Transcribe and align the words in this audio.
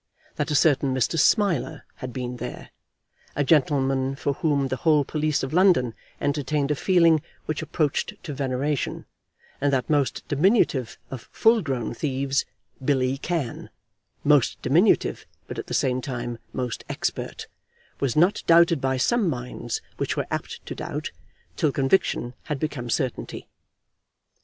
That 0.37 0.49
a 0.49 0.55
certain 0.55 0.95
Mr. 0.95 1.19
Smiler 1.19 1.85
had 1.97 2.11
been 2.11 2.37
there, 2.37 2.71
a 3.35 3.43
gentleman 3.43 4.15
for 4.15 4.33
whom 4.33 4.67
the 4.69 4.77
whole 4.77 5.03
police 5.05 5.43
of 5.43 5.53
London 5.53 5.93
entertained 6.19 6.71
a 6.71 6.75
feeling 6.75 7.21
which 7.45 7.61
approached 7.61 8.15
to 8.23 8.33
veneration, 8.33 9.05
and 9.61 9.71
that 9.71 9.91
most 9.91 10.27
diminutive 10.27 10.97
of 11.11 11.29
full 11.31 11.61
grown 11.61 11.93
thieves, 11.93 12.45
Billy 12.83 13.19
Cann, 13.19 13.69
most 14.23 14.59
diminutive 14.63 15.27
but 15.45 15.59
at 15.59 15.67
the 15.67 15.75
same 15.75 16.01
time 16.01 16.39
most 16.51 16.83
expert, 16.89 17.45
was 17.99 18.15
not 18.15 18.41
doubted 18.47 18.81
by 18.81 18.97
some 18.97 19.29
minds 19.29 19.83
which 19.97 20.17
were 20.17 20.25
apt 20.31 20.65
to 20.65 20.73
doubt 20.73 21.11
till 21.57 21.71
conviction 21.71 22.33
had 22.45 22.57
become 22.59 22.89
certainty. 22.89 23.47